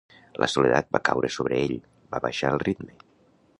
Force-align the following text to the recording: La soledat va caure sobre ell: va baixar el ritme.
La 0.43 0.47
soledat 0.53 0.89
va 0.97 1.01
caure 1.09 1.29
sobre 1.35 1.59
ell: 1.67 1.75
va 2.15 2.25
baixar 2.27 2.53
el 2.57 2.61
ritme. 2.67 2.99